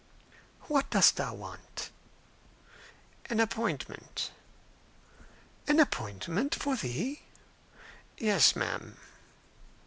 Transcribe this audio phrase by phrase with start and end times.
[0.63, 1.91] "What dost thou want?"
[3.29, 4.31] "An appointment."
[5.67, 6.55] "An appointment?
[6.55, 7.21] for thee!"
[8.17, 8.97] "Yes, madam."